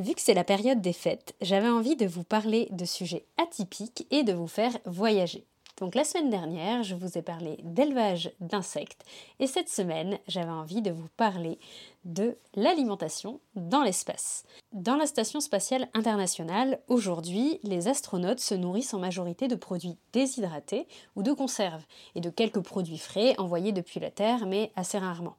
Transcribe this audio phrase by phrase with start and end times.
[0.00, 4.06] Vu que c'est la période des fêtes, j'avais envie de vous parler de sujets atypiques
[4.10, 5.44] et de vous faire voyager.
[5.76, 9.04] Donc la semaine dernière, je vous ai parlé d'élevage d'insectes
[9.40, 11.58] et cette semaine, j'avais envie de vous parler
[12.06, 14.44] de l'alimentation dans l'espace.
[14.72, 20.88] Dans la Station spatiale internationale, aujourd'hui, les astronautes se nourrissent en majorité de produits déshydratés
[21.14, 25.36] ou de conserves et de quelques produits frais envoyés depuis la Terre, mais assez rarement.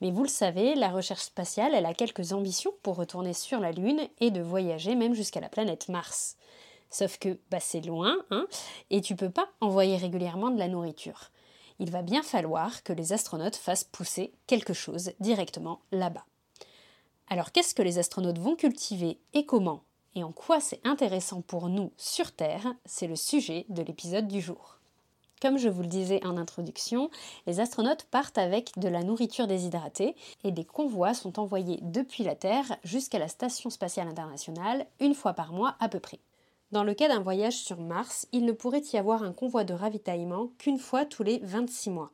[0.00, 4.00] Mais vous le savez, la recherche spatiale, a quelques ambitions pour retourner sur la Lune
[4.20, 6.36] et de voyager même jusqu'à la planète Mars.
[6.90, 8.46] Sauf que bah, c'est loin, hein,
[8.90, 11.30] et tu peux pas envoyer régulièrement de la nourriture.
[11.78, 16.24] Il va bien falloir que les astronautes fassent pousser quelque chose directement là-bas.
[17.28, 19.84] Alors qu'est-ce que les astronautes vont cultiver et comment?
[20.16, 22.74] Et en quoi c'est intéressant pour nous sur Terre?
[22.84, 24.79] C'est le sujet de l'épisode du jour.
[25.40, 27.08] Comme je vous le disais en introduction,
[27.46, 32.34] les astronautes partent avec de la nourriture déshydratée et des convois sont envoyés depuis la
[32.34, 36.18] Terre jusqu'à la Station spatiale internationale une fois par mois à peu près.
[36.72, 39.72] Dans le cas d'un voyage sur Mars, il ne pourrait y avoir un convoi de
[39.72, 42.10] ravitaillement qu'une fois tous les 26 mois.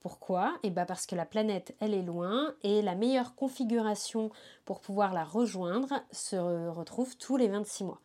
[0.00, 0.56] Pourquoi?
[0.62, 4.30] Eh bien parce que la planète, elle est loin et la meilleure configuration
[4.64, 6.36] pour pouvoir la rejoindre se
[6.70, 8.00] retrouve tous les 26 mois.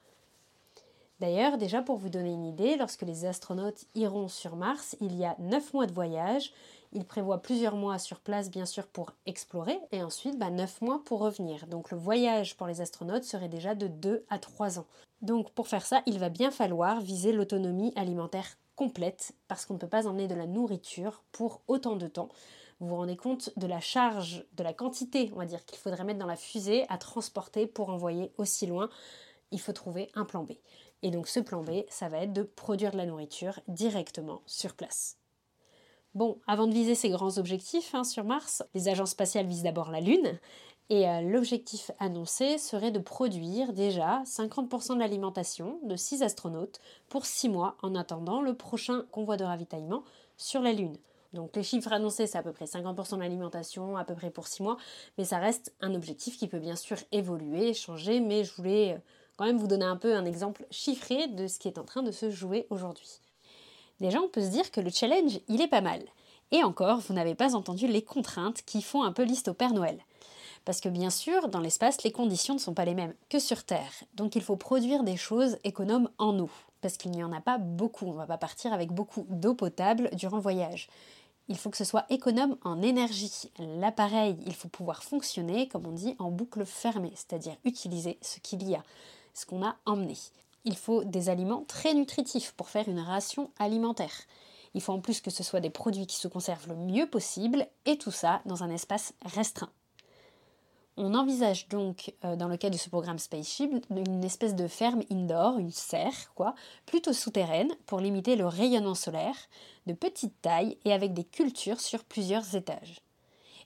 [1.22, 5.24] D'ailleurs, déjà pour vous donner une idée, lorsque les astronautes iront sur Mars, il y
[5.24, 6.52] a 9 mois de voyage.
[6.94, 11.04] Ils prévoient plusieurs mois sur place, bien sûr, pour explorer, et ensuite 9 bah, mois
[11.06, 11.68] pour revenir.
[11.68, 14.88] Donc le voyage pour les astronautes serait déjà de 2 à 3 ans.
[15.22, 19.80] Donc pour faire ça, il va bien falloir viser l'autonomie alimentaire complète, parce qu'on ne
[19.80, 22.30] peut pas emmener de la nourriture pour autant de temps.
[22.80, 26.04] Vous vous rendez compte de la charge, de la quantité, on va dire, qu'il faudrait
[26.04, 28.90] mettre dans la fusée à transporter pour envoyer aussi loin.
[29.52, 30.54] Il faut trouver un plan B.
[31.04, 34.74] Et donc ce plan B, ça va être de produire de la nourriture directement sur
[34.74, 35.18] place.
[36.14, 39.92] Bon, avant de viser ces grands objectifs hein, sur Mars, les agences spatiales visent d'abord
[39.92, 40.40] la Lune.
[40.90, 47.26] Et euh, l'objectif annoncé serait de produire déjà 50% de l'alimentation de 6 astronautes pour
[47.26, 50.04] 6 mois en attendant le prochain convoi de ravitaillement
[50.36, 50.98] sur la Lune.
[51.32, 54.48] Donc les chiffres annoncés, c'est à peu près 50% de l'alimentation, à peu près pour
[54.48, 54.76] 6 mois,
[55.18, 59.00] mais ça reste un objectif qui peut bien sûr évoluer, changer, mais je voulais euh,
[59.38, 62.04] quand même vous donner un peu un exemple chiffré de ce qui est en train
[62.04, 63.20] de se jouer aujourd'hui.
[64.00, 66.02] Déjà, on peut se dire que le challenge, il est pas mal.
[66.52, 69.74] Et encore, vous n'avez pas entendu les contraintes qui font un peu liste au Père
[69.74, 70.00] Noël.
[70.66, 73.64] Parce que bien sûr, dans l'espace, les conditions ne sont pas les mêmes que sur
[73.64, 73.92] Terre.
[74.16, 76.50] Donc il faut produire des choses économes en eau.
[76.82, 78.06] Parce qu'il n'y en a pas beaucoup.
[78.06, 80.90] On ne va pas partir avec beaucoup d'eau potable durant le voyage.
[81.48, 83.52] Il faut que ce soit économe en énergie.
[83.60, 88.68] L'appareil, il faut pouvoir fonctionner, comme on dit, en boucle fermée, c'est-à-dire utiliser ce qu'il
[88.68, 88.84] y a
[89.34, 90.18] ce qu'on a emmené.
[90.66, 94.14] Il faut des aliments très nutritifs pour faire une ration alimentaire.
[94.74, 97.68] Il faut en plus que ce soit des produits qui se conservent le mieux possible
[97.86, 99.72] et tout ça dans un espace restreint.
[100.98, 105.02] On envisage donc, euh, dans le cas de ce programme Spaceship, une espèce de ferme
[105.10, 106.54] indoor, une serre, quoi,
[106.86, 109.36] plutôt souterraine pour limiter le rayonnement solaire,
[109.88, 113.02] de petite taille et avec des cultures sur plusieurs étages.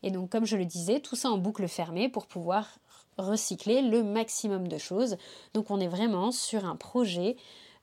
[0.03, 2.77] Et donc, comme je le disais, tout ça en boucle fermée pour pouvoir
[3.17, 5.17] recycler le maximum de choses.
[5.53, 7.35] Donc on est vraiment sur un projet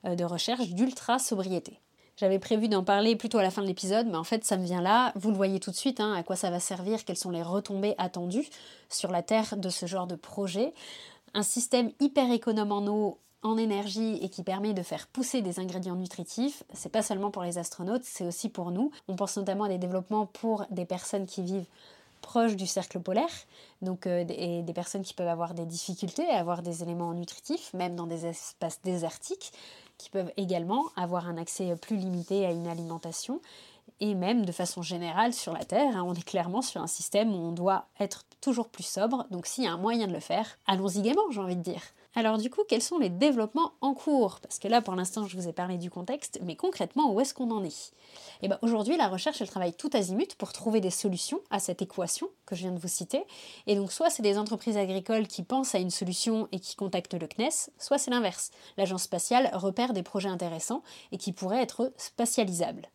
[0.05, 1.79] euh, de recherche d'ultra sobriété.
[2.15, 4.65] J'avais prévu d'en parler plutôt à la fin de l'épisode, mais en fait ça me
[4.65, 5.11] vient là.
[5.15, 7.41] Vous le voyez tout de suite, hein, à quoi ça va servir, quelles sont les
[7.41, 8.47] retombées attendues
[8.89, 10.73] sur la Terre de ce genre de projet.
[11.33, 15.59] Un système hyper économe en eau, en énergie et qui permet de faire pousser des
[15.59, 18.91] ingrédients nutritifs, c'est pas seulement pour les astronautes, c'est aussi pour nous.
[19.07, 21.67] On pense notamment à des développements pour des personnes qui vivent
[22.23, 23.29] proche du cercle polaire,
[23.83, 27.71] donc euh, et des personnes qui peuvent avoir des difficultés à avoir des éléments nutritifs,
[27.73, 29.51] même dans des espaces désertiques,
[29.99, 33.39] qui peuvent également avoir un accès plus limité à une alimentation,
[33.99, 37.33] et même de façon générale sur la Terre, hein, on est clairement sur un système
[37.33, 40.19] où on doit être toujours plus sobre, donc s'il y a un moyen de le
[40.19, 41.81] faire, allons-y gaiement, j'ai envie de dire.
[42.15, 44.39] Alors du coup, quels sont les développements en cours?
[44.39, 47.33] Parce que là, pour l'instant, je vous ai parlé du contexte, mais concrètement, où est-ce
[47.33, 47.91] qu'on en est?
[48.41, 51.59] Et eh bien aujourd'hui, la recherche, elle travaille tout azimut pour trouver des solutions à
[51.59, 53.23] cette équation que je viens de vous citer.
[53.65, 57.19] Et donc, soit c'est des entreprises agricoles qui pensent à une solution et qui contactent
[57.19, 58.51] le CNES, soit c'est l'inverse.
[58.77, 62.89] L'agence spatiale repère des projets intéressants et qui pourraient être spatialisables.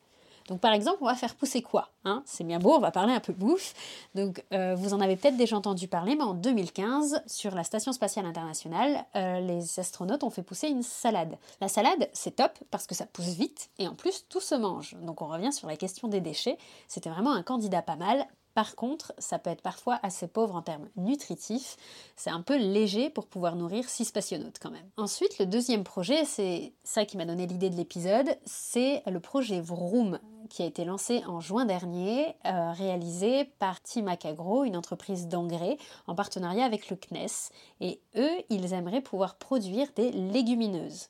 [0.48, 2.22] Donc par exemple, on va faire pousser quoi hein?
[2.26, 3.74] C'est bien beau, on va parler un peu bouffe.
[4.14, 7.92] Donc euh, vous en avez peut-être déjà entendu parler, mais en 2015, sur la Station
[7.92, 11.36] spatiale internationale, euh, les astronautes ont fait pousser une salade.
[11.60, 14.96] La salade, c'est top parce que ça pousse vite et en plus tout se mange.
[15.02, 16.58] Donc on revient sur la question des déchets.
[16.88, 18.26] C'était vraiment un candidat pas mal.
[18.58, 21.76] Par contre, ça peut être parfois assez pauvre en termes nutritifs.
[22.16, 24.90] C'est un peu léger pour pouvoir nourrir six spationautes quand même.
[24.96, 29.60] Ensuite, le deuxième projet, c'est ça qui m'a donné l'idée de l'épisode, c'est le projet
[29.60, 30.18] Vroom
[30.48, 35.76] qui a été lancé en juin dernier, euh, réalisé par Team Acagro, une entreprise d'engrais,
[36.06, 37.50] en partenariat avec le CNES.
[37.80, 41.08] Et eux, ils aimeraient pouvoir produire des légumineuses.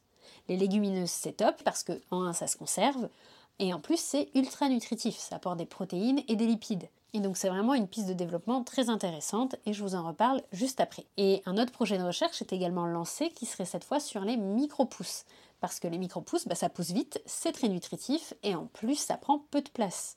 [0.48, 3.08] Les légumineuses, c'est top parce que, en un, ça se conserve,
[3.58, 6.88] et en plus, c'est ultra nutritif, ça apporte des protéines et des lipides.
[7.14, 10.42] Et donc c'est vraiment une piste de développement très intéressante et je vous en reparle
[10.52, 11.06] juste après.
[11.16, 14.36] Et un autre projet de recherche est également lancé qui serait cette fois sur les
[14.36, 15.24] micro-pousses.
[15.60, 19.16] Parce que les micro-pousses, bah, ça pousse vite, c'est très nutritif et en plus ça
[19.16, 20.14] prend peu de place.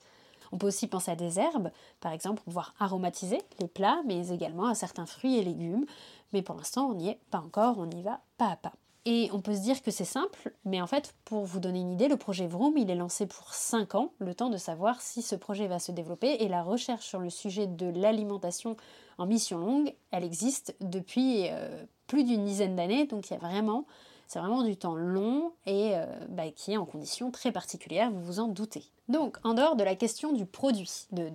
[0.51, 4.29] On peut aussi penser à des herbes, par exemple pour pouvoir aromatiser les plats, mais
[4.29, 5.85] également à certains fruits et légumes.
[6.33, 8.73] Mais pour l'instant, on n'y est pas encore, on y va pas à pas.
[9.05, 11.93] Et on peut se dire que c'est simple, mais en fait, pour vous donner une
[11.93, 15.23] idée, le projet Vroom, il est lancé pour 5 ans, le temps de savoir si
[15.23, 16.43] ce projet va se développer.
[16.43, 18.77] Et la recherche sur le sujet de l'alimentation
[19.17, 23.39] en mission longue, elle existe depuis euh, plus d'une dizaine d'années, donc il y a
[23.39, 23.85] vraiment,
[24.31, 28.21] c'est vraiment du temps long et euh, bah, qui est en conditions très particulières, vous
[28.21, 28.85] vous en doutez.
[29.09, 31.29] Donc, en dehors de la question du produit, de,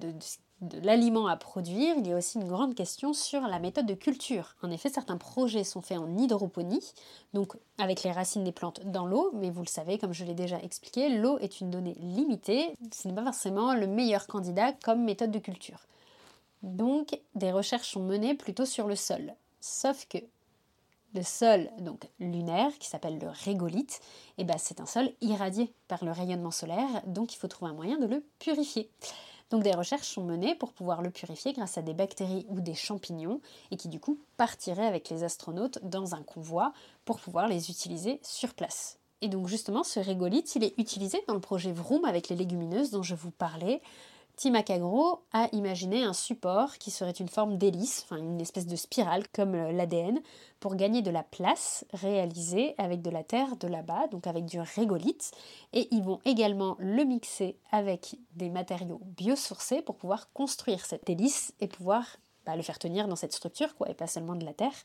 [0.82, 4.56] l'aliment à produire, il y a aussi une grande question sur la méthode de culture.
[4.62, 6.94] En effet, certains projets sont faits en hydroponie,
[7.34, 10.32] donc avec les racines des plantes dans l'eau, mais vous le savez, comme je l'ai
[10.32, 15.04] déjà expliqué, l'eau est une donnée limitée, ce n'est pas forcément le meilleur candidat comme
[15.04, 15.80] méthode de culture.
[16.62, 19.34] Donc, des recherches sont menées plutôt sur le sol.
[19.60, 20.18] Sauf que
[21.16, 24.00] le sol donc lunaire, qui s'appelle le régolithe,
[24.38, 27.74] eh ben, c'est un sol irradié par le rayonnement solaire, donc il faut trouver un
[27.74, 28.90] moyen de le purifier.
[29.50, 32.74] Donc des recherches sont menées pour pouvoir le purifier grâce à des bactéries ou des
[32.74, 33.40] champignons
[33.70, 36.72] et qui du coup partiraient avec les astronautes dans un convoi
[37.04, 38.98] pour pouvoir les utiliser sur place.
[39.22, 42.90] Et donc justement ce régolithe, il est utilisé dans le projet Vroom avec les légumineuses
[42.90, 43.80] dont je vous parlais
[44.36, 49.26] Timacagro a imaginé un support qui serait une forme d'hélice, enfin une espèce de spirale
[49.32, 50.20] comme l'ADN,
[50.60, 54.60] pour gagner de la place réalisée avec de la terre de là-bas, donc avec du
[54.60, 55.30] régolithe.
[55.72, 61.54] Et ils vont également le mixer avec des matériaux biosourcés pour pouvoir construire cette hélice
[61.60, 62.04] et pouvoir
[62.44, 64.84] bah, le faire tenir dans cette structure, quoi, et pas seulement de la terre.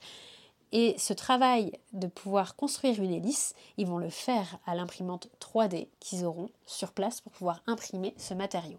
[0.72, 5.90] Et ce travail de pouvoir construire une hélice, ils vont le faire à l'imprimante 3D
[6.00, 8.78] qu'ils auront sur place pour pouvoir imprimer ce matériau.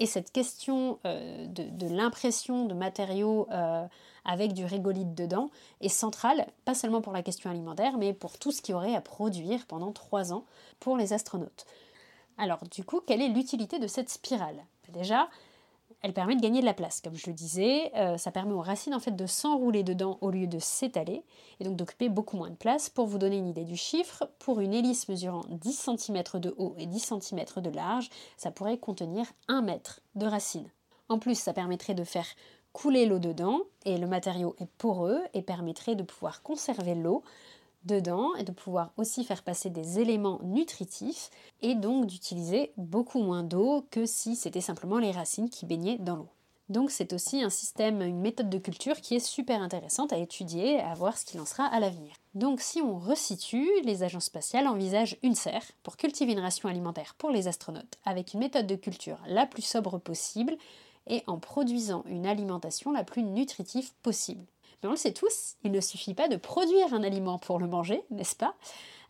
[0.00, 3.86] Et cette question euh, de, l'impression de matériaux euh,
[4.24, 5.50] avec du régolithe dedans
[5.82, 8.96] est centrale, pas seulement pour la question alimentaire, mais pour tout ce qu'il y aurait
[8.96, 10.46] à produire pendant trois ans
[10.80, 11.66] pour les astronautes.
[12.38, 14.64] Alors du coup, quelle est l'utilité de cette spirale?
[14.88, 15.28] Déjà,
[16.02, 17.92] elle permet de gagner de la place, comme je le disais.
[17.96, 21.24] Euh, ça permet aux racines en fait de s'enrouler dedans au lieu de s'étaler
[21.60, 22.88] et donc d'occuper beaucoup moins de place.
[22.88, 26.74] Pour vous donner une idée du chiffre, pour une hélice mesurant 10 cm de haut
[26.78, 30.70] et 10 cm de large, ça pourrait contenir 1 mètre de racines.
[31.08, 32.26] En plus, ça permettrait de faire
[32.72, 37.22] couler l'eau dedans et le matériau est poreux et permettrait de pouvoir conserver l'eau
[37.84, 41.30] dedans et de pouvoir aussi faire passer des éléments nutritifs
[41.62, 46.16] et donc d'utiliser beaucoup moins d'eau que si c'était simplement les racines qui baignaient dans
[46.16, 46.28] l'eau.
[46.70, 50.78] Donc c'est aussi un système, une méthode de culture qui est super intéressante à étudier,
[50.78, 52.14] à voir ce qu'il en sera à l'avenir.
[52.34, 57.16] Donc si on resitue, les agences spatiales envisagent une serre pour cultiver une ration alimentaire
[57.18, 60.56] pour les astronautes avec une méthode de culture la plus sobre possible
[61.08, 64.44] et en produisant une alimentation la plus nutritive possible.
[64.82, 67.66] Mais on le sait tous, il ne suffit pas de produire un aliment pour le
[67.66, 68.54] manger, n'est-ce pas?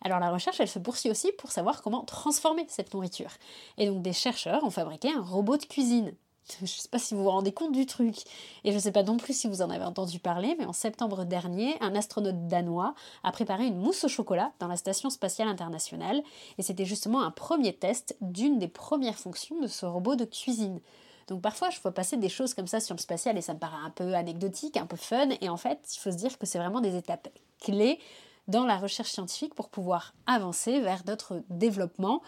[0.01, 3.31] Alors la recherche, elle se poursuit aussi pour savoir comment transformer cette nourriture.
[3.77, 6.13] Et donc des chercheurs ont fabriqué un robot de cuisine.
[6.59, 8.15] Je ne sais pas si vous vous rendez compte du truc.
[8.63, 10.73] Et je ne sais pas non plus si vous en avez entendu parler, mais en
[10.73, 15.47] septembre dernier, un astronaute danois a préparé une mousse au chocolat dans la Station spatiale
[15.47, 16.21] internationale.
[16.57, 20.81] Et c'était justement un premier test d'une des premières fonctions de ce robot de cuisine.
[21.27, 23.59] Donc parfois, je vois passer des choses comme ça sur le spatial et ça me
[23.59, 25.29] paraît un peu anecdotique, un peu fun.
[25.41, 27.99] Et en fait, il faut se dire que c'est vraiment des étapes clés
[28.47, 32.21] dans la recherche scientifique pour pouvoir avancer vers d'autres développements,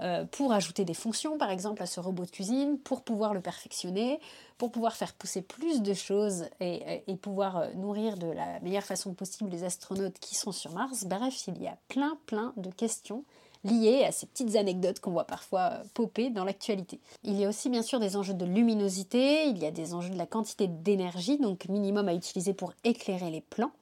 [0.00, 3.40] euh, pour ajouter des fonctions par exemple à ce robot de cuisine, pour pouvoir le
[3.40, 4.20] perfectionner,
[4.58, 8.82] pour pouvoir faire pousser plus de choses et, et pouvoir euh, nourrir de la meilleure
[8.82, 11.04] façon possible les astronautes qui sont sur Mars.
[11.04, 13.24] Bref, il y a plein plein de questions
[13.64, 17.00] liées à ces petites anecdotes qu'on voit parfois euh, popper dans l'actualité.
[17.22, 20.10] Il y a aussi bien sûr des enjeux de luminosité, il y a des enjeux
[20.10, 23.72] de la quantité d'énergie, donc minimum à utiliser pour éclairer les plans.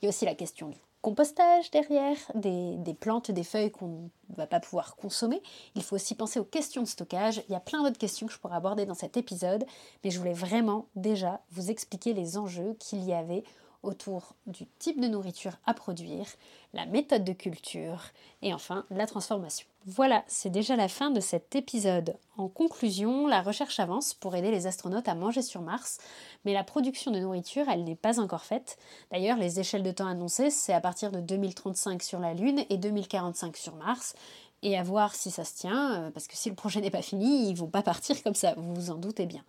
[0.00, 4.10] Il y a aussi la question du compostage derrière, des, des plantes, des feuilles qu'on
[4.30, 5.40] ne va pas pouvoir consommer.
[5.76, 7.42] Il faut aussi penser aux questions de stockage.
[7.48, 9.64] Il y a plein d'autres questions que je pourrais aborder dans cet épisode,
[10.02, 13.44] mais je voulais vraiment déjà vous expliquer les enjeux qu'il y avait
[13.86, 16.26] autour du type de nourriture à produire,
[16.74, 18.02] la méthode de culture
[18.42, 19.66] et enfin la transformation.
[19.86, 22.16] Voilà, c'est déjà la fin de cet épisode.
[22.36, 25.98] En conclusion, la recherche avance pour aider les astronautes à manger sur Mars,
[26.44, 28.78] mais la production de nourriture, elle n'est pas encore faite.
[29.12, 32.76] D'ailleurs, les échelles de temps annoncées, c'est à partir de 2035 sur la Lune et
[32.76, 34.14] 2045 sur Mars.
[34.62, 37.02] Et à voir si ça se tient, euh, parce que si le projet n'est pas
[37.02, 39.44] fini, ils vont pas partir comme ça, vous vous en doutez bien.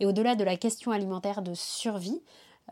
[0.00, 2.20] Et au-delà de la question alimentaire de survie,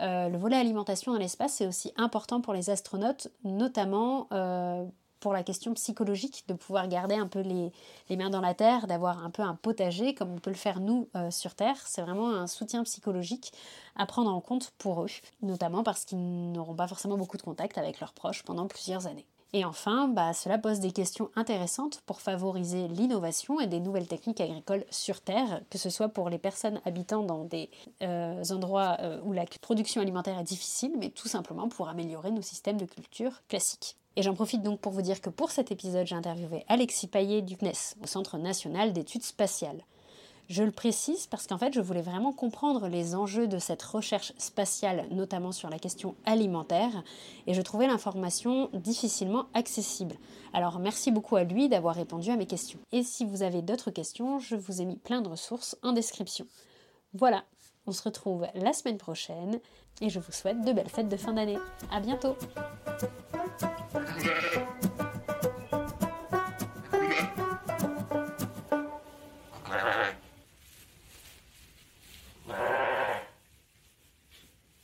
[0.00, 4.85] euh, le volet alimentation dans l'espace est aussi important pour les astronautes, notamment euh,
[5.18, 7.73] pour la question psychologique, de pouvoir garder un peu les,
[8.16, 11.09] mains dans la terre, d'avoir un peu un potager comme on peut le faire nous
[11.16, 11.76] euh, sur Terre.
[11.87, 13.52] C'est vraiment un soutien psychologique
[13.97, 15.11] à prendre en compte pour eux,
[15.42, 19.26] notamment parce qu'ils n'auront pas forcément beaucoup de contact avec leurs proches pendant plusieurs années.
[19.52, 24.40] Et enfin, bah, cela pose des questions intéressantes pour favoriser l'innovation et des nouvelles techniques
[24.40, 27.69] agricoles sur Terre, que ce soit pour les personnes habitant dans des
[28.02, 32.42] euh, endroits euh, où la production alimentaire est difficile, mais tout simplement pour améliorer nos
[32.42, 33.97] systèmes de culture classiques.
[34.16, 37.42] Et j'en profite donc pour vous dire que pour cet épisode, j'ai interviewé Alexis Payet
[37.42, 39.85] du CNES, au Centre national d'études spatiales.
[40.50, 44.33] Je le précise parce qu'en fait, je voulais vraiment comprendre les enjeux de cette recherche
[44.37, 47.04] spatiale, notamment sur la question alimentaire,
[47.47, 50.16] et je trouvais l'information difficilement accessible.
[50.52, 52.80] Alors merci beaucoup à lui d'avoir répondu à mes questions.
[52.90, 56.47] Et si vous avez d'autres questions, je vous ai mis plein de ressources en description.
[57.14, 57.45] Voilà,
[57.87, 59.61] on se retrouve la semaine prochaine,
[60.00, 61.59] et je vous souhaite de belles fêtes de fin d'année.
[61.92, 62.35] À bientôt